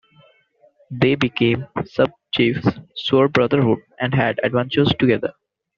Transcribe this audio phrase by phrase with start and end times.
[0.89, 5.33] They became sub-chiefs, swore brotherhood and had adventures together.